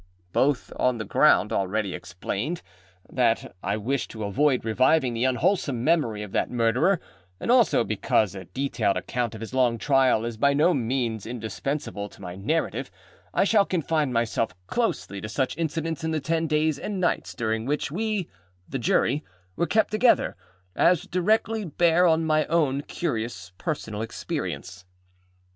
Both 0.33 0.73
on 0.77 0.97
the 0.97 1.05
ground 1.05 1.53
already 1.53 1.93
explained, 1.93 2.63
that 3.07 3.55
I 3.61 3.77
wish 3.77 4.07
to 4.07 4.23
avoid 4.23 4.65
reviving 4.65 5.13
the 5.13 5.25
unwholesome 5.25 5.83
memory 5.83 6.23
of 6.23 6.31
that 6.31 6.49
Murderer, 6.49 6.99
and 7.39 7.51
also 7.51 7.83
because 7.83 8.33
a 8.33 8.45
detailed 8.45 8.97
account 8.97 9.35
of 9.35 9.41
his 9.41 9.53
long 9.53 9.77
trial 9.77 10.25
is 10.25 10.37
by 10.37 10.55
no 10.55 10.73
means 10.73 11.27
indispensable 11.27 12.09
to 12.09 12.19
my 12.19 12.35
narrative, 12.35 12.89
I 13.31 13.43
shall 13.43 13.63
confine 13.63 14.11
myself 14.11 14.55
closely 14.65 15.21
to 15.21 15.29
such 15.29 15.55
incidents 15.55 16.03
in 16.03 16.09
the 16.09 16.19
ten 16.19 16.47
days 16.47 16.79
and 16.79 16.99
nights 16.99 17.35
during 17.35 17.67
which 17.67 17.91
we, 17.91 18.27
the 18.67 18.79
Jury, 18.79 19.23
were 19.55 19.67
kept 19.67 19.91
together, 19.91 20.35
as 20.75 21.03
directly 21.03 21.63
bear 21.63 22.07
on 22.07 22.25
my 22.25 22.47
own 22.47 22.81
curious 22.81 23.51
personal 23.59 24.01
experience. 24.01 24.83